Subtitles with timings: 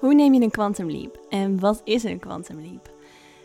[0.00, 2.90] Hoe neem je een quantum leap en wat is een quantum leap?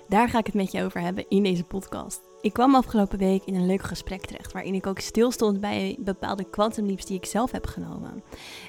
[0.08, 2.21] Daar ga ik het met je over hebben in deze podcast.
[2.42, 6.49] Ik kwam afgelopen week in een leuk gesprek terecht, waarin ik ook stilstond bij bepaalde
[6.49, 8.23] quantum leaps die ik zelf heb genomen.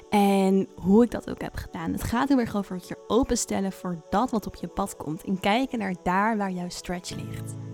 [0.09, 1.91] En hoe ik dat ook heb gedaan.
[1.91, 5.23] Het gaat heel erg over het je openstellen voor dat wat op je pad komt
[5.23, 7.66] en kijken naar daar waar jouw stretch ligt.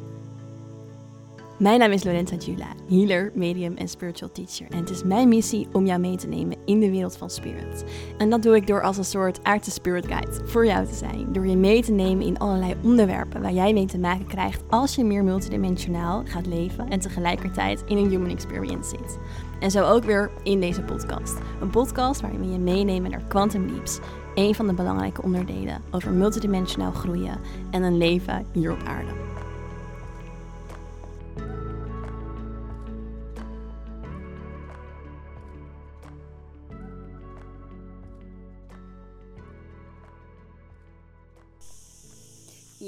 [1.64, 4.68] Mijn naam is Lorenza Jula, healer, medium en spiritual teacher.
[4.70, 7.84] En het is mijn missie om jou mee te nemen in de wereld van spirit.
[8.18, 11.34] En dat doe ik door als een soort aardse spirit guide voor jou te zijn.
[11.34, 14.96] Door je mee te nemen in allerlei onderwerpen waar jij mee te maken krijgt als
[14.96, 19.18] je meer multidimensionaal gaat leven en tegelijkertijd in een human experience zit.
[19.60, 21.38] En zo ook weer in deze podcast.
[21.62, 24.00] Een podcast waarin we je meenemen naar quantum leaps.
[24.36, 27.40] Een van de belangrijke onderdelen over multidimensionaal groeien
[27.72, 29.33] en een leven hier op aarde.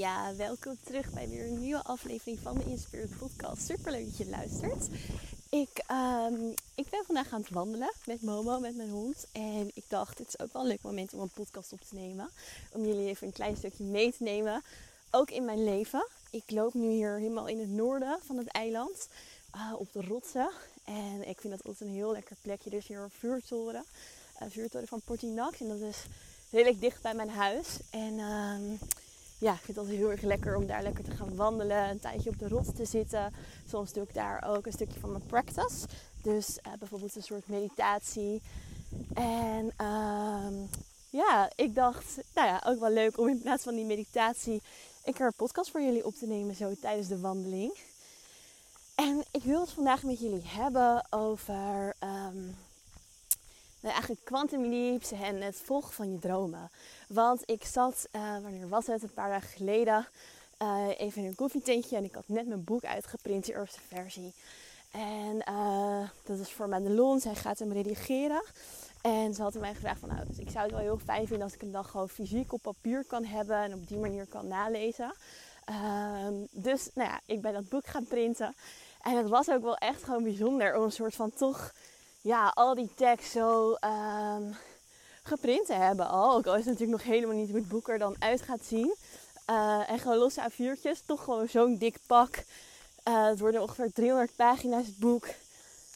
[0.06, 3.66] Ja, welkom terug bij weer een nieuwe aflevering van de Inspired Podcast.
[3.66, 4.88] Super leuk dat je luistert.
[5.50, 9.28] Ik, um, ik ben vandaag aan het wandelen met Momo, met mijn hond.
[9.32, 11.96] En ik dacht, het is ook wel een leuk moment om een podcast op te
[11.96, 12.30] nemen.
[12.72, 14.64] Om jullie even een klein stukje mee te nemen.
[15.12, 16.08] Ook in mijn leven.
[16.30, 19.08] Ik loop nu hier helemaal in het noorden van het eiland.
[19.56, 20.50] Uh, op de rotsen.
[20.84, 22.70] En ik vind dat altijd een heel lekker plekje.
[22.70, 23.86] Is hier een vuurtoren.
[24.40, 25.60] Een vuurtoren van Portinax.
[25.60, 26.06] En dat is
[26.50, 27.68] redelijk dicht bij mijn huis.
[27.90, 28.20] En...
[28.20, 28.80] Um,
[29.38, 31.90] ja, ik vind altijd heel erg lekker om daar lekker te gaan wandelen.
[31.90, 33.34] Een tijdje op de rot te zitten.
[33.70, 35.88] Soms doe ik daar ook een stukje van mijn practice.
[36.22, 38.42] Dus uh, bijvoorbeeld een soort meditatie.
[39.14, 40.70] En um,
[41.10, 44.62] ja, ik dacht, nou ja, ook wel leuk om in plaats van die meditatie
[45.04, 47.78] een keer een podcast voor jullie op te nemen zo tijdens de wandeling.
[48.96, 52.56] En ik wil het vandaag met jullie hebben over um,
[53.92, 56.70] eigenlijk quantum leaps en het volgen van je dromen.
[57.08, 59.04] Want ik zat, uh, wanneer was het?
[59.04, 60.08] Een paar dagen geleden.
[60.62, 64.34] Uh, even in een koffietentje en ik had net mijn boek uitgeprint, de eerste versie.
[64.92, 65.38] En
[66.24, 67.20] dat is voor Madelon.
[67.20, 68.44] Zij gaat hem redigeren.
[69.02, 71.44] En ze had mij gevraagd van, nou, dus ik zou het wel heel fijn vinden
[71.44, 74.48] als ik hem dan gewoon fysiek op papier kan hebben en op die manier kan
[74.48, 75.14] nalezen.
[75.70, 78.56] Uh, dus, nou ja, ik ben dat boek gaan printen.
[79.02, 81.74] En het was ook wel echt gewoon bijzonder om een soort van toch,
[82.26, 84.56] ja, al die tekst zo um,
[85.24, 86.36] geprint te hebben al.
[86.36, 88.66] Ook al is het natuurlijk nog helemaal niet hoe het boek er dan uit gaat
[88.68, 88.96] zien.
[89.50, 91.06] Uh, en gewoon losse A4'tjes.
[91.06, 92.44] Toch gewoon zo'n dik pak.
[93.08, 95.28] Uh, het worden ongeveer 300 pagina's het boek.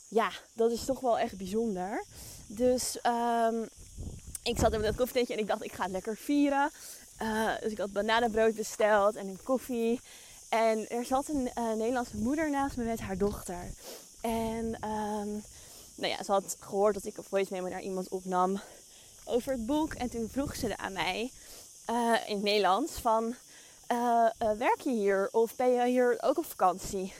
[0.08, 2.04] Ja, dat is toch wel echt bijzonder.
[2.48, 3.68] Dus um,
[4.44, 6.70] ik zat in dat koffietentje en ik dacht ik ga het lekker vieren.
[7.22, 10.02] Uh, dus ik had bananenbrood besteld en een koffie.
[10.50, 13.72] En er zat een Nederlandse moeder naast me met haar dochter.
[14.22, 15.44] En um,
[16.00, 18.60] nou ja, ze had gehoord dat ik een voice memo naar iemand opnam
[19.26, 19.94] over het boek.
[19.94, 21.32] En toen vroeg ze aan mij
[21.90, 23.36] uh, in het Nederlands van...
[23.92, 27.14] Uh, uh, werk je hier of ben je hier ook op vakantie?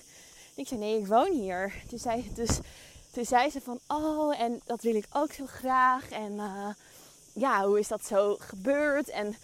[0.56, 1.74] ik zei nee, ik woon hier.
[1.88, 2.60] Toen zei, dus,
[3.12, 6.10] toen zei ze van oh, en dat wil ik ook zo graag.
[6.10, 6.40] En
[7.34, 9.10] ja, hoe is dat zo gebeurd?
[9.10, 9.36] En,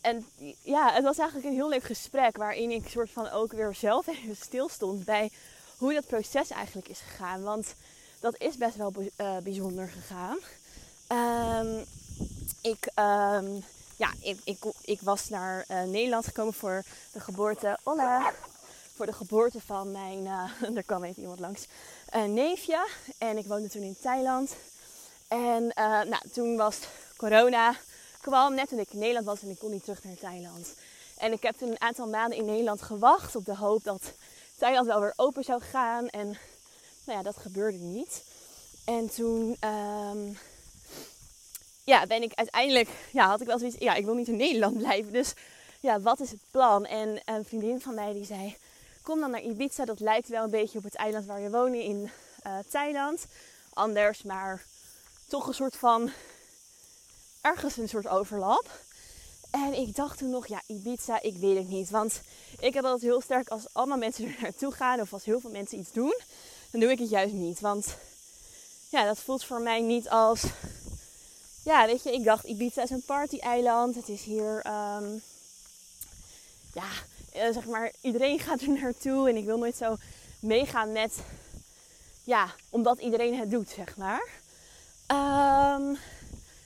[0.00, 0.26] en
[0.62, 4.06] ja, het was eigenlijk een heel leuk gesprek waarin ik soort van ook weer zelf
[4.06, 5.30] even stilstond bij
[5.76, 7.42] hoe dat proces eigenlijk is gegaan.
[7.42, 7.74] Want
[8.24, 8.92] dat is best wel
[9.42, 10.38] bijzonder gegaan.
[11.66, 11.84] Um,
[12.60, 13.64] ik, um,
[13.96, 16.82] ja, ik, ik, ik, was naar uh, Nederland gekomen voor
[17.12, 17.78] de geboorte.
[17.82, 18.32] Hola!
[18.94, 20.24] Voor de geboorte van mijn.
[20.24, 21.66] Uh, er kwam even iemand langs.
[22.26, 22.88] Neefje.
[23.18, 24.56] En ik woonde toen in Thailand.
[25.28, 25.72] En
[26.08, 26.78] nou, toen was
[27.16, 27.74] corona.
[28.20, 30.74] kwam net toen ik in Nederland was en ik kon niet terug naar Thailand.
[31.16, 34.12] En ik heb toen een aantal maanden in Nederland gewacht op de hoop dat
[34.58, 36.08] Thailand wel weer open zou gaan.
[36.08, 36.38] En
[37.04, 38.22] nou ja, dat gebeurde niet.
[38.84, 39.56] En toen.
[39.64, 40.38] Um,
[41.84, 44.78] ja, ben ik uiteindelijk, ja, had ik wel zoiets, ja, ik wil niet in Nederland
[44.82, 45.12] blijven.
[45.12, 45.34] Dus
[45.80, 46.86] ja, wat is het plan?
[46.86, 48.56] En een vriendin van mij die zei,
[49.02, 49.84] kom dan naar Ibiza.
[49.84, 52.10] Dat lijkt wel een beetje op het eiland waar je woont in
[52.46, 53.26] uh, Thailand.
[53.72, 54.64] Anders, maar
[55.28, 56.10] toch een soort van,
[57.40, 58.70] ergens een soort overlap.
[59.50, 61.90] En ik dacht toen nog, ja, Ibiza, ik weet het niet.
[61.90, 62.20] Want
[62.58, 65.50] ik heb altijd heel sterk als allemaal mensen er naartoe gaan of als heel veel
[65.50, 66.14] mensen iets doen,
[66.74, 67.60] dan doe ik het juist niet.
[67.60, 67.96] Want
[68.88, 70.42] ja, dat voelt voor mij niet als
[71.64, 73.94] ja, weet je, ik dacht Ibiza is een party-eiland.
[73.94, 75.22] Het is hier, um,
[76.72, 76.88] ja,
[77.32, 79.28] eh, zeg maar, iedereen gaat er naartoe.
[79.28, 79.96] En ik wil nooit zo
[80.40, 81.18] meegaan met,
[82.24, 84.28] ja, omdat iedereen het doet, zeg maar.
[85.78, 85.98] Um,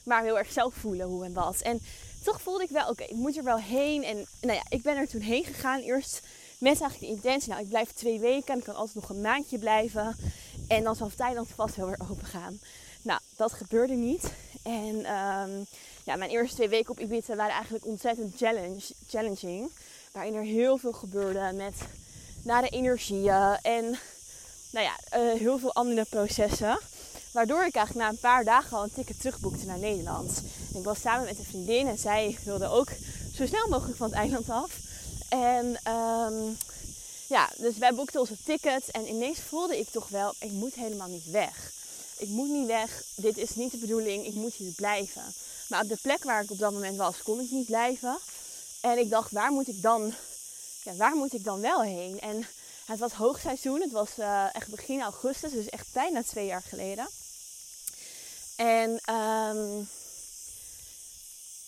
[0.05, 1.61] maar heel erg zelf voelen hoe en wat.
[1.61, 1.81] En
[2.25, 4.05] toch voelde ik wel, oké, ik moet er wel heen.
[4.05, 5.81] En nou ja, ik ben er toen heen gegaan.
[5.81, 6.21] Eerst
[6.59, 8.53] met eigenlijk de intentie, nou, ik blijf twee weken.
[8.53, 10.17] En ik kan altijd nog een maandje blijven.
[10.69, 12.59] En dan zal Thailand vast wel weer open gaan.
[13.03, 14.33] Nou, dat gebeurde niet.
[14.63, 15.67] En um,
[16.05, 19.71] ja, mijn eerste twee weken op Ibiza waren eigenlijk ontzettend challenge, challenging.
[20.13, 21.75] Waarin er heel veel gebeurde met
[22.45, 23.99] nare energieën en
[24.73, 26.79] nou ja, uh, heel veel andere processen.
[27.33, 30.43] Waardoor ik eigenlijk na een paar dagen al een ticket terugboekte naar Nederland.
[30.75, 32.89] ik was samen met een vriendin en zij wilde ook
[33.35, 34.88] zo snel mogelijk van het eiland af.
[35.29, 36.57] En um,
[37.29, 41.09] ja, dus wij boekten onze ticket en ineens voelde ik toch wel, ik moet helemaal
[41.09, 41.73] niet weg.
[42.17, 45.35] Ik moet niet weg, dit is niet de bedoeling, ik moet hier blijven.
[45.69, 48.19] Maar op de plek waar ik op dat moment was, kon ik niet blijven.
[48.81, 50.15] En ik dacht, waar moet ik dan,
[50.83, 52.21] ja, waar moet ik dan wel heen?
[52.21, 52.47] En
[52.85, 57.09] het was hoogseizoen, het was uh, echt begin augustus, dus echt bijna twee jaar geleden.
[58.57, 59.89] En um,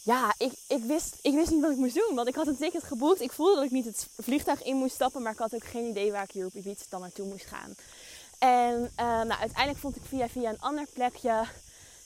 [0.03, 2.15] ja, ik, ik, wist, ik wist niet wat ik moest doen.
[2.15, 3.21] Want ik had een ticket geboekt.
[3.21, 5.23] Ik voelde dat ik niet het vliegtuig in moest stappen.
[5.23, 7.75] Maar ik had ook geen idee waar ik hier op Ibiza dan naartoe moest gaan.
[8.39, 11.45] En uh, nou, uiteindelijk vond ik via via een ander plekje.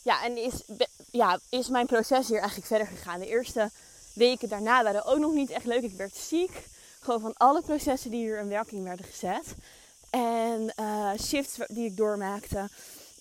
[0.03, 0.63] Ja, en is,
[1.11, 3.21] ja, is mijn proces hier eigenlijk verder gegaan.
[3.21, 3.71] De eerste
[4.15, 5.83] weken daarna waren ook nog niet echt leuk.
[5.83, 6.67] Ik werd ziek.
[7.01, 9.55] Gewoon van alle processen die hier in werking werden gezet.
[10.11, 12.69] En uh, shifts die ik doormaakte.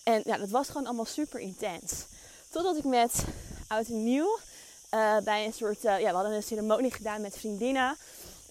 [0.03, 1.91] En ja, dat was gewoon allemaal super intens.
[2.49, 3.23] Totdat ik met
[3.67, 4.39] oud en nieuw
[4.93, 7.97] uh, bij een soort, uh, ja, we hadden een ceremonie gedaan met vriendinnen.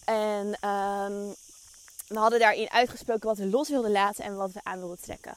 [0.05, 1.35] En um,
[2.09, 5.37] we hadden daarin uitgesproken wat we los wilden laten en wat we aan wilden trekken.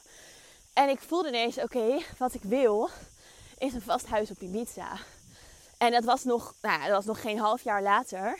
[0.72, 2.90] En ik voelde ineens, oké, wat ik wil
[3.58, 4.98] is een vast huis op Ibiza.
[5.78, 8.38] En dat was nog, nou, dat was nog geen half jaar later.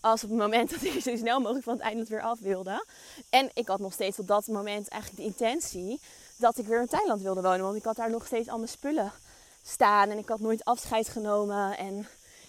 [0.00, 2.84] Als op het moment dat ik zo snel mogelijk van het eiland weer af wilde.
[3.30, 6.00] En ik had nog steeds op dat moment eigenlijk de intentie
[6.36, 7.62] dat ik weer in Thailand wilde wonen.
[7.62, 9.12] Want ik had daar nog steeds al mijn spullen
[9.68, 10.10] staan.
[10.10, 11.78] En ik had nooit afscheid genomen.
[11.78, 12.08] En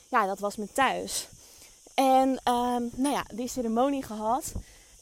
[0.10, 1.28] ja, dat was me thuis.
[1.94, 4.52] En um, nou ja, die ceremonie gehad.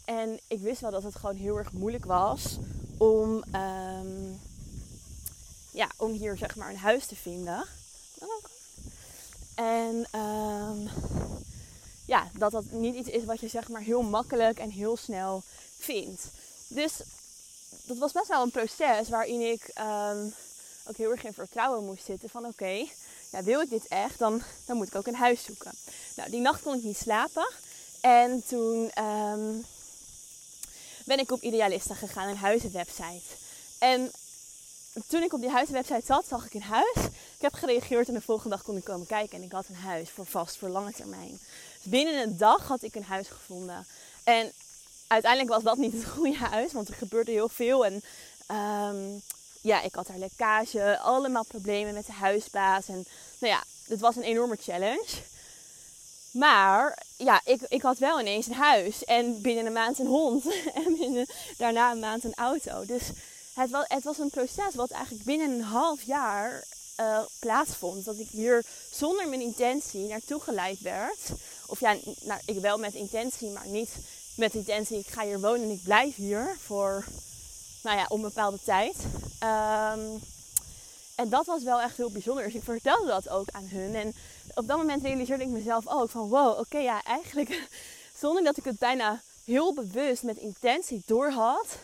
[0.06, 2.58] En ik wist wel dat het gewoon heel erg moeilijk was
[2.98, 4.40] om, um,
[5.72, 7.66] ja, om hier zeg maar een huis te vinden.
[9.56, 10.90] En um,
[12.06, 15.44] ja, dat dat niet iets is wat je zeg maar heel makkelijk en heel snel
[15.78, 16.28] vindt.
[16.68, 17.02] Dus
[17.86, 19.72] dat was best wel een proces waarin ik
[20.90, 22.86] ook heel erg in vertrouwen moest zitten van oké,
[23.32, 25.72] ja, wil ik dit echt, dan, dan moet ik ook een huis zoeken.
[26.16, 27.48] Nou, die nacht kon ik niet slapen.
[28.02, 29.66] En toen um,
[31.06, 33.36] ben ik op Idealista gegaan, een huizenwebsite.
[33.80, 34.12] En
[35.08, 36.96] toen ik op die huizenwebsite zat, zag ik een huis.
[37.36, 39.38] Ik heb gereageerd en de volgende dag kon ik komen kijken.
[39.38, 41.40] En ik had een huis voor vast, voor lange termijn.
[41.84, 43.86] Dus binnen een dag had ik een huis gevonden.
[44.24, 44.52] En
[45.08, 47.86] uiteindelijk was dat niet het goede huis, want er gebeurde heel veel.
[47.86, 48.04] En
[48.52, 49.22] um,
[49.68, 52.88] ja, ik had daar lekkage, allemaal problemen met de huisbaas.
[52.88, 53.06] En
[53.40, 55.08] nou ja, het was een enorme challenge.
[56.32, 60.46] Maar ja, ik, ik had wel ineens een huis en binnen een maand een hond
[60.82, 61.28] en
[61.58, 62.86] daarna een maand een auto.
[62.86, 63.02] Dus
[63.54, 66.64] het was, het was een proces wat eigenlijk binnen een half jaar
[67.00, 68.06] uh, plaatsvond.
[68.06, 71.30] Dat ik hier zonder mijn intentie naartoe geleid werd.
[71.68, 73.90] Of ja, nou, ik wel met intentie, maar niet
[74.36, 75.00] met intentie.
[75.00, 77.06] Ik ga hier wonen en ik blijf hier voor
[77.88, 78.96] nou ja, onbepaalde tijd.
[79.44, 80.20] Um,
[81.16, 82.44] en dat was wel echt heel bijzonder.
[82.44, 83.96] Dus ik vertelde dat ook aan hun.
[83.96, 84.14] En
[84.54, 87.68] op dat moment realiseerde ik mezelf ook van wow, oké ja, eigenlijk
[88.22, 91.78] zonder dat ik het bijna heel bewust met intentie doorhad,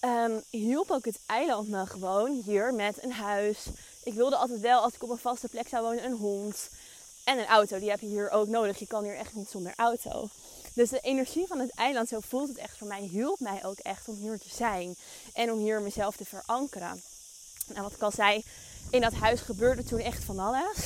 [0.00, 3.66] um, hielp ook het eiland me gewoon hier met een huis.
[4.02, 6.68] Ik wilde altijd wel, als ik op een vaste plek zou wonen, een hond
[7.24, 7.78] en een auto.
[7.78, 8.78] Die heb je hier ook nodig.
[8.78, 10.28] Je kan hier echt niet zonder auto.
[10.78, 13.78] Dus de energie van het eiland, zo voelt het echt voor mij, hielp mij ook
[13.78, 14.96] echt om hier te zijn.
[15.32, 17.02] En om hier mezelf te verankeren.
[17.66, 18.44] Nou, wat ik al zei,
[18.90, 20.76] in dat huis gebeurde toen echt van alles.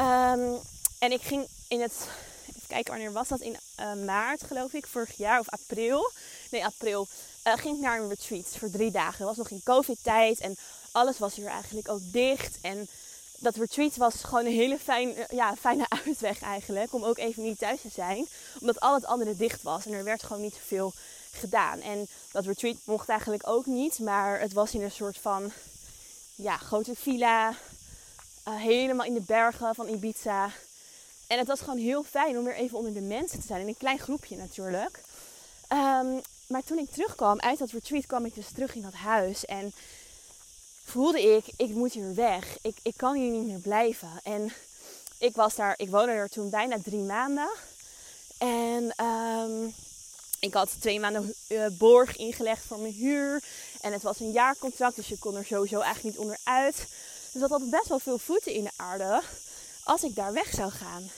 [0.00, 0.60] Um,
[0.98, 2.08] en ik ging in het,
[2.66, 6.10] kijken wanneer was dat, in uh, maart geloof ik, vorig jaar of april.
[6.50, 7.06] Nee, april.
[7.46, 9.16] Uh, ging ik naar een retreat voor drie dagen.
[9.16, 10.56] Het was nog in covid-tijd en
[10.92, 12.58] alles was hier eigenlijk ook dicht.
[12.60, 12.88] En
[13.38, 16.92] dat retreat was gewoon een hele fijn, ja, fijne uitweg eigenlijk.
[16.92, 18.26] Om ook even niet thuis te zijn.
[18.60, 19.86] Omdat al het andere dicht was.
[19.86, 20.92] En er werd gewoon niet zoveel
[21.32, 21.80] gedaan.
[21.80, 23.98] En dat retreat mocht eigenlijk ook niet.
[23.98, 25.52] Maar het was in een soort van
[26.34, 27.50] ja, grote villa.
[28.48, 30.50] Uh, helemaal in de bergen van Ibiza.
[31.26, 33.60] En het was gewoon heel fijn om weer even onder de mensen te zijn.
[33.60, 35.00] In een klein groepje natuurlijk.
[35.72, 39.44] Um, maar toen ik terugkwam uit dat retreat, kwam ik dus terug in dat huis.
[39.44, 39.72] En
[40.84, 42.58] voelde ik, ik moet hier weg.
[42.62, 44.20] Ik, ik kan hier niet meer blijven.
[44.22, 44.52] En
[45.18, 47.50] ik was daar, ik woonde er toen bijna drie maanden.
[48.38, 49.74] En um,
[50.38, 53.42] ik had twee maanden uh, borg ingelegd voor mijn huur.
[53.80, 56.76] En het was een jaarcontract, dus je kon er sowieso eigenlijk niet onderuit.
[57.32, 59.22] Dus dat had best wel veel voeten in de aarde
[59.84, 61.10] als ik daar weg zou gaan.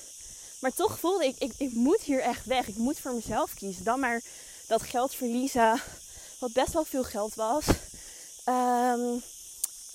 [0.60, 2.68] Maar toch voelde ik, ik, ik moet hier echt weg.
[2.68, 3.84] Ik moet voor mezelf kiezen.
[3.84, 4.20] Dan maar
[4.66, 5.82] dat geld verliezen,
[6.38, 7.66] wat best wel veel geld was.
[8.46, 9.22] Um,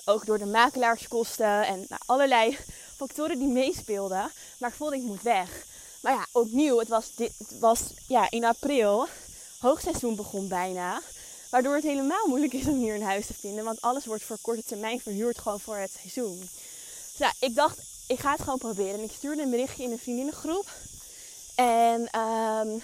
[0.04, 2.58] ook door de makelaarskosten en nou, allerlei
[2.96, 4.30] factoren die meespeelden.
[4.58, 5.66] Maar ik voelde ik moet weg.
[6.02, 9.06] Maar ja, opnieuw, het was, dit, was ja, in april.
[9.58, 11.02] Hoogseizoen begon bijna.
[11.50, 13.64] Waardoor het helemaal moeilijk is om hier een huis te vinden.
[13.64, 16.38] Want alles wordt voor korte termijn verhuurd gewoon voor het seizoen.
[16.38, 18.94] Dus ja, ik dacht, ik ga het gewoon proberen.
[18.94, 20.66] En ik stuurde een berichtje in een vriendinnengroep.
[21.54, 22.82] En um,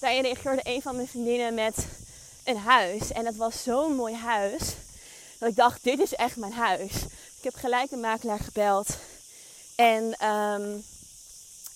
[0.00, 1.74] daarin reageerde een van mijn vriendinnen met
[2.44, 3.12] een huis.
[3.12, 4.62] En het was zo'n mooi huis.
[5.38, 6.92] Dat ik dacht, dit is echt mijn huis.
[7.36, 8.86] Ik heb gelijk de makelaar gebeld.
[9.76, 10.84] En um,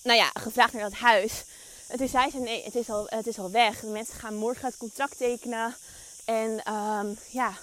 [0.03, 1.43] nou ja, gevraagd naar dat huis.
[1.87, 3.79] En toen zei ze, nee, het is al, het is al weg.
[3.79, 5.75] De mensen gaan morgen het contract tekenen.
[6.25, 7.53] En um, ja,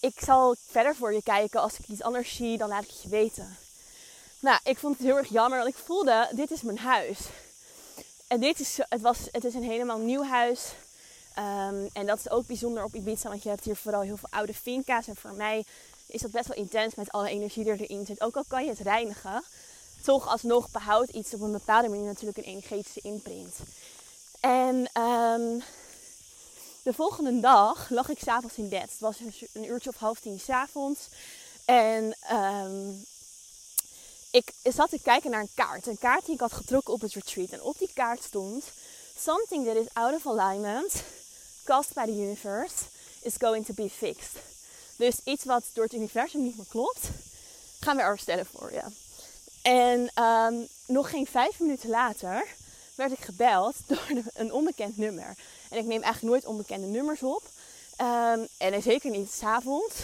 [0.00, 1.60] ik zal verder voor je kijken.
[1.60, 3.56] Als ik iets anders zie, dan laat ik het je weten.
[4.40, 7.18] Nou, ik vond het heel erg jammer, want ik voelde, dit is mijn huis.
[8.26, 10.60] En dit is, het, was, het is een helemaal nieuw huis.
[11.38, 14.28] Um, en dat is ook bijzonder op Ibiza, want je hebt hier vooral heel veel
[14.30, 15.06] oude finca's.
[15.06, 15.64] En voor mij
[16.06, 18.20] is dat best wel intens met alle energie die erin zit.
[18.20, 19.44] Ook al kan je het reinigen,
[20.02, 23.54] toch alsnog behoudt iets op een bepaalde manier natuurlijk een energetische imprint.
[24.40, 25.62] En um,
[26.82, 28.90] de volgende dag lag ik s'avonds in bed.
[28.90, 29.16] Het was
[29.52, 31.08] een uurtje of half tien s'avonds.
[31.64, 33.04] En um,
[34.30, 35.86] ik zat te kijken naar een kaart.
[35.86, 37.50] Een kaart die ik had getrokken op het retreat.
[37.50, 38.64] En op die kaart stond...
[39.16, 41.04] Something that is out of alignment,
[41.64, 42.88] caused by the universe,
[43.22, 44.53] is going to be fixed.
[44.96, 47.08] Dus iets wat door het universum niet meer klopt,
[47.80, 48.82] gaan we herstellen voor je.
[49.62, 52.46] En um, nog geen vijf minuten later
[52.94, 55.36] werd ik gebeld door een onbekend nummer.
[55.70, 57.42] En ik neem eigenlijk nooit onbekende nummers op.
[58.00, 59.94] Um, en zeker niet s'avonds.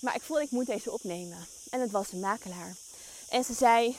[0.00, 1.46] Maar ik voelde ik moet deze opnemen.
[1.70, 2.74] En het was een makelaar.
[3.28, 3.96] En ze zei,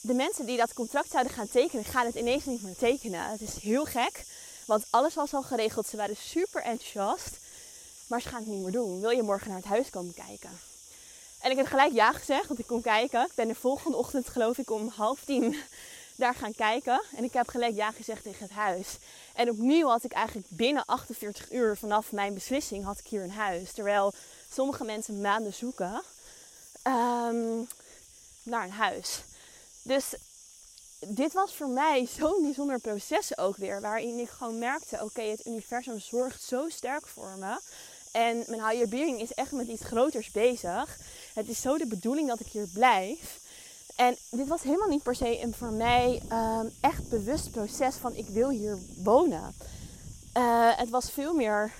[0.00, 3.30] de mensen die dat contract zouden gaan tekenen, gaan het ineens niet meer tekenen.
[3.30, 4.24] Het is heel gek,
[4.66, 5.86] want alles was al geregeld.
[5.86, 7.38] Ze waren super enthousiast,
[8.10, 9.00] maar ze gaan het niet meer doen.
[9.00, 10.50] Wil je morgen naar het huis komen kijken?
[11.40, 13.24] En ik heb gelijk ja gezegd, want ik kon kijken.
[13.24, 15.56] Ik ben de volgende ochtend, geloof ik, om half tien
[16.16, 17.02] daar gaan kijken.
[17.16, 18.96] En ik heb gelijk ja gezegd tegen het huis.
[19.34, 23.30] En opnieuw had ik eigenlijk binnen 48 uur vanaf mijn beslissing had ik hier een
[23.30, 23.72] huis.
[23.72, 24.12] Terwijl
[24.52, 26.02] sommige mensen maanden zoeken.
[26.84, 27.68] Um,
[28.42, 29.22] naar een huis.
[29.82, 30.14] Dus
[31.06, 33.80] dit was voor mij zo'n bijzonder proces ook weer.
[33.80, 37.60] Waarin ik gewoon merkte, oké, het universum zorgt zo sterk voor me.
[38.10, 40.98] En mijn higher being is echt met iets groters bezig.
[41.34, 43.38] Het is zo de bedoeling dat ik hier blijf.
[43.96, 48.14] En dit was helemaal niet per se een voor mij um, echt bewust proces van
[48.14, 49.54] ik wil hier wonen.
[50.36, 51.72] Uh, het was veel meer,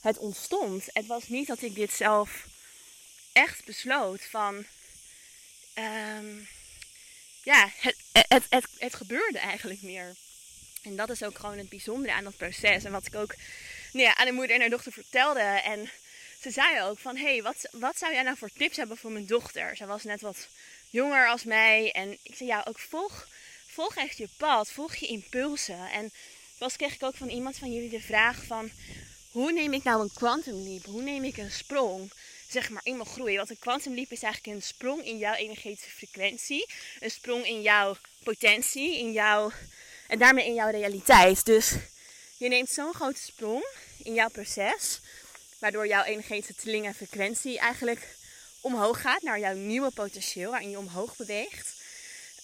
[0.00, 0.84] het ontstond.
[0.92, 2.46] Het was niet dat ik dit zelf
[3.32, 4.54] echt besloot van
[5.78, 6.48] um,
[7.42, 10.14] ja, het, het, het, het, gebeurde eigenlijk meer.
[10.82, 12.84] En dat is ook gewoon het bijzondere aan dat proces.
[12.84, 13.34] En wat ik ook
[13.96, 15.40] nou ja, aan de moeder en haar dochter vertelde.
[15.40, 15.90] En
[16.40, 19.26] ze zei ook van, hey, wat, wat zou jij nou voor tips hebben voor mijn
[19.26, 19.76] dochter?
[19.76, 20.48] Zij was net wat
[20.90, 21.92] jonger als mij.
[21.92, 23.28] En ik zei, ja, ook volg,
[23.66, 25.90] volg echt je pad, volg je impulsen.
[25.90, 26.12] En
[26.58, 28.70] pas kreeg ik ook van iemand van jullie de vraag van,
[29.30, 30.84] hoe neem ik nou een quantum leap?
[30.84, 32.10] Hoe neem ik een sprong?
[32.48, 33.36] zeg maar in mijn groei.
[33.36, 36.66] Want een quantum leap is eigenlijk een sprong in jouw energetische frequentie.
[37.00, 39.52] Een sprong in jouw potentie, in jouw,
[40.08, 41.44] en daarmee in jouw realiteit.
[41.44, 41.74] Dus
[42.36, 43.66] je neemt zo'n grote sprong
[44.06, 45.00] in jouw proces.
[45.58, 48.16] Waardoor jouw energetische trilling en frequentie eigenlijk
[48.60, 50.50] omhoog gaat naar jouw nieuwe potentieel.
[50.50, 51.74] Waarin je omhoog beweegt.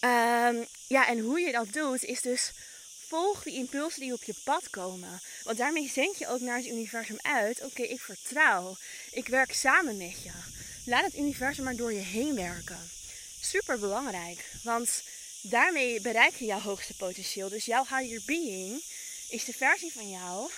[0.04, 2.50] Um, ja, en hoe je dat doet is dus
[3.08, 5.20] volg die impulsen die op je pad komen.
[5.42, 8.76] Want daarmee zend je ook naar het universum uit: oké, ik vertrouw.
[9.10, 10.30] Ik werk samen met je.
[10.84, 12.90] Laat het universum maar door je heen werken.
[13.40, 15.02] Super belangrijk, want
[15.42, 17.48] daarmee bereik je jouw hoogste potentieel.
[17.48, 18.82] Dus jouw higher being
[19.28, 20.50] is de versie van jou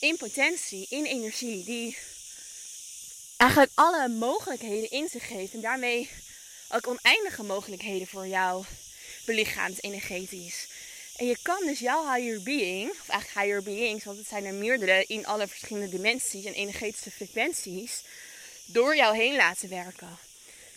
[0.00, 1.96] in potentie, in energie, die
[3.36, 6.10] eigenlijk alle mogelijkheden in zich heeft en daarmee
[6.68, 8.64] ook oneindige mogelijkheden voor jou
[9.24, 10.66] belichaamt energetisch.
[11.16, 14.54] En je kan dus jouw higher being, of eigenlijk higher beings, want het zijn er
[14.54, 18.02] meerdere in alle verschillende dimensies en energetische frequenties,
[18.64, 20.18] door jou heen laten werken.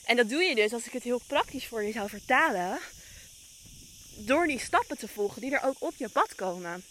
[0.04, 2.80] En dat doe je dus, als ik het heel praktisch voor je zou vertalen,
[4.16, 6.84] door die stappen te volgen die er ook op je pad komen.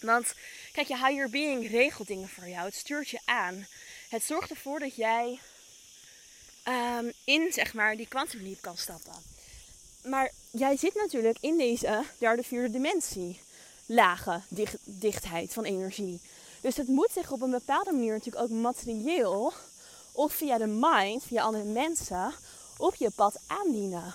[0.00, 0.34] Want
[0.72, 2.64] kijk, je higher being regelt dingen voor jou.
[2.64, 3.66] Het stuurt je aan.
[4.08, 5.38] Het zorgt ervoor dat jij
[6.68, 9.36] um, in zeg maar die quantum kan stappen
[10.08, 13.40] maar jij zit natuurlijk in deze derde, vierde dimensie.
[13.86, 14.40] Lage
[14.84, 16.20] dichtheid van energie.
[16.60, 19.52] Dus het moet zich op een bepaalde manier natuurlijk ook materieel
[20.12, 22.34] of via de mind, via andere mensen,
[22.76, 24.14] op je pad aandienen.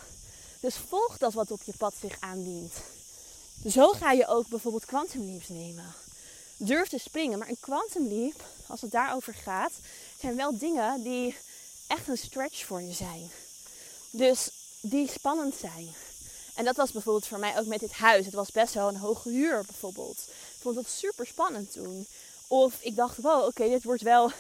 [0.60, 2.74] Dus volg dat wat op je pad zich aandient.
[3.70, 5.93] Zo ga je ook bijvoorbeeld quantum leaps nemen.
[6.58, 9.72] Durf te springen, maar een quantum leap, als het daarover gaat,
[10.20, 11.36] zijn wel dingen die
[11.88, 13.32] echt een stretch voor je zijn.
[14.12, 14.50] Dus
[14.82, 15.88] die spannend zijn.
[16.55, 18.25] En dat was bijvoorbeeld voor mij ook met dit huis.
[18.25, 20.17] Het was best wel een hoge huur bijvoorbeeld.
[20.27, 22.08] Ik vond dat super spannend toen.
[22.48, 24.32] Of ik dacht, wow, oké, dit wordt wel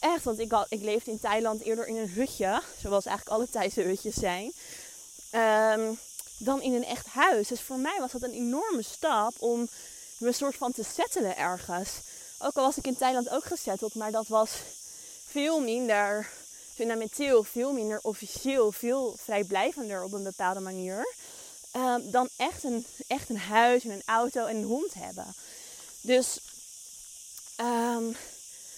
[0.00, 0.24] echt.
[0.24, 2.62] Want ik, had, ik leefde in Thailand eerder in een hutje.
[2.82, 4.52] Zoals eigenlijk alle Thaise hutjes zijn.
[5.30, 5.92] Ehm,
[6.38, 7.48] dan in een echt huis.
[7.48, 9.68] Dus voor mij was dat een enorme stap om
[10.18, 11.90] me een soort van te settelen ergens.
[12.38, 14.50] Ook al was ik in Thailand ook gesetteld, maar dat was
[15.26, 16.30] veel minder
[16.74, 21.14] fundamenteel, veel minder officieel, veel vrijblijvender op een bepaalde manier.
[21.70, 25.34] Ehm, dan echt een, echt een huis en een auto en een hond hebben.
[26.00, 26.40] Dus
[27.56, 28.04] ehm,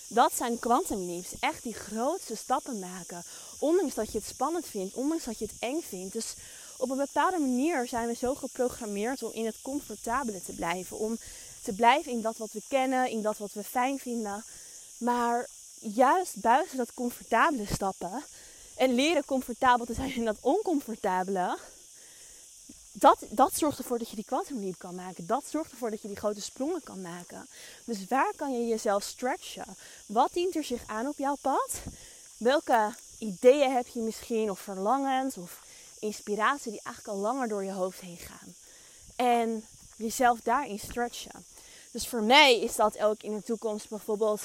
[0.09, 1.29] dat zijn quantum leaps.
[1.41, 3.25] Echt die grootste stappen maken.
[3.59, 6.13] Ondanks dat je het spannend vindt, ondanks dat je het eng vindt.
[6.13, 6.35] Dus
[6.79, 10.99] op een bepaalde manier zijn we zo geprogrammeerd om in het comfortabele te blijven.
[10.99, 11.19] Om
[11.63, 14.45] te blijven in dat wat we kennen, in dat wat we fijn vinden.
[14.99, 15.49] Maar
[15.81, 18.25] juist buiten dat comfortabele stappen
[18.77, 21.59] en leren comfortabel te zijn in dat oncomfortabele,
[22.93, 25.27] dat, dat zorgt ervoor dat je die quantum leap kan maken.
[25.27, 27.49] Dat zorgt ervoor dat je die grote sprongen kan maken.
[27.85, 29.77] Dus waar kan je jezelf stretchen?
[30.07, 31.81] Wat dient er zich aan op jouw pad?
[32.37, 35.67] Welke ideeën heb je misschien of verlangens of
[35.99, 38.55] inspiratie die eigenlijk al langer door je hoofd heen gaan?
[39.17, 39.65] En
[39.97, 41.45] jezelf daarin stretchen.
[41.93, 44.43] Dus voor mij is dat ook in de toekomst bijvoorbeeld.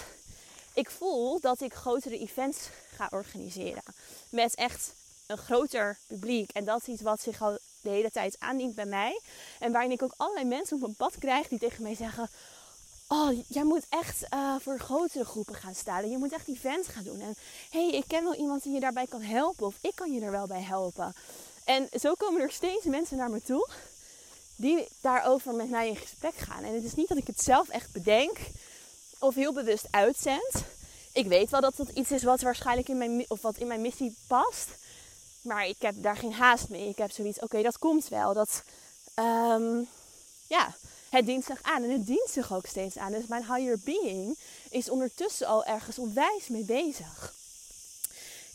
[0.73, 3.83] Ik voel dat ik grotere events ga organiseren.
[4.29, 4.93] Met echt
[5.27, 6.51] een groter publiek.
[6.51, 9.21] En dat is iets wat zich al de hele tijd aandient bij mij.
[9.59, 12.29] En waarin ik ook allerlei mensen op mijn pad krijg die tegen mij zeggen:
[13.07, 16.09] Oh, jij moet echt uh, voor grotere groepen gaan staan.
[16.09, 17.19] Je moet echt events gaan doen.
[17.19, 17.35] En
[17.69, 19.65] hey, ik ken wel iemand die je daarbij kan helpen.
[19.65, 21.15] Of ik kan je er wel bij helpen.
[21.63, 23.69] En zo komen er steeds mensen naar me toe
[24.55, 26.63] die daarover met mij in gesprek gaan.
[26.63, 28.37] En het is niet dat ik het zelf echt bedenk
[29.19, 30.63] of heel bewust uitzend.
[31.13, 33.81] Ik weet wel dat dat iets is wat waarschijnlijk in mijn, of wat in mijn
[33.81, 34.67] missie past.
[35.41, 36.89] Maar ik heb daar geen haast mee.
[36.89, 38.33] Ik heb zoiets, oké, dat komt wel.
[38.33, 38.63] Dat,
[39.15, 39.87] um,
[40.47, 40.75] ja,
[41.13, 41.83] het dient zich aan.
[41.83, 43.11] En het dient zich ook steeds aan.
[43.11, 44.37] Dus mijn higher being
[44.69, 47.33] is ondertussen al ergens onwijs mee bezig.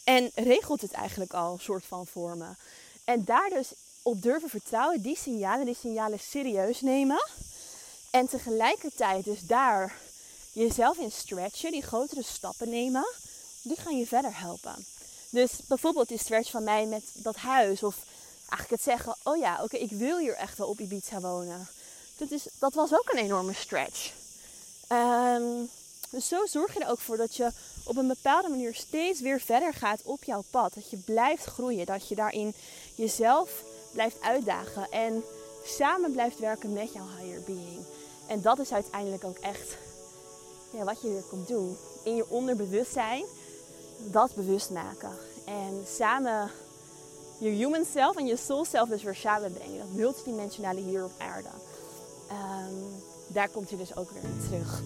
[0.05, 2.57] En regelt het eigenlijk al een soort van vormen.
[3.05, 7.29] En daar dus op durven vertrouwen, die signalen, die signalen serieus nemen.
[8.11, 9.95] En tegelijkertijd dus daar
[10.53, 13.09] jezelf in stretchen, die grotere stappen nemen,
[13.63, 14.87] die gaan je verder helpen.
[15.31, 17.83] Dus bijvoorbeeld die stretch van mij met dat huis.
[17.83, 17.97] Of
[18.39, 21.69] eigenlijk het zeggen, oh ja, oké, ik wil hier echt wel op Ibiza wonen.
[22.19, 24.13] Dat, is, dat was ook een enorme stretch.
[24.89, 25.43] Ehm,
[26.11, 27.51] dus zo zorg je er ook voor dat je
[27.85, 30.75] op een bepaalde manier steeds weer verder gaat op jouw pad.
[30.75, 31.87] Dat je blijft groeien.
[31.87, 32.55] Dat je daarin
[32.95, 34.91] jezelf blijft uitdagen.
[34.91, 35.25] En
[35.65, 37.85] samen blijft werken met jouw higher being.
[38.27, 39.77] En dat is uiteindelijk ook echt
[40.71, 41.77] ja, wat je weer komt doen.
[42.05, 43.25] In je onderbewustzijn
[43.99, 45.13] dat bewust maken.
[45.45, 46.51] En samen
[47.39, 49.79] je human self en je soul self dus weer samenbrengen.
[49.79, 51.49] Dat multidimensionale hier op aarde.
[52.29, 52.75] Ehm,
[53.27, 54.83] daar komt hij dus ook weer terug.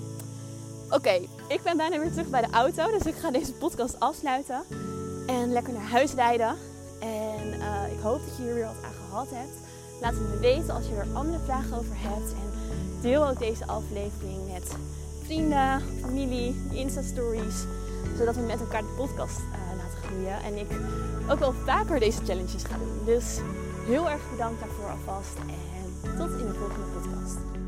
[0.90, 2.90] Oké, ik ben bijna weer terug bij de auto.
[2.90, 4.62] Dus ik ga deze podcast afsluiten.
[5.26, 6.57] En lekker naar huis rijden.
[7.00, 9.57] En eh, ik hoop dat je hier weer wat aan gehad hebt.
[10.00, 12.33] Laat het me weten als je er andere vragen over hebt.
[12.33, 12.52] En
[13.00, 14.74] deel ook deze aflevering met
[15.24, 17.64] vrienden, familie, Insta-stories.
[18.16, 20.42] Zodat we met elkaar de podcast uh, laten groeien.
[20.42, 20.70] En ik
[21.31, 23.05] ook wel vaker deze challenges ga doen.
[23.05, 23.38] Dus
[23.87, 25.37] heel erg bedankt daarvoor alvast.
[25.38, 27.62] En tot in de volgende podcast.